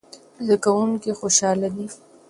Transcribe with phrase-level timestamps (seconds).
[0.43, 1.85] زده کوونکي خوشاله دي.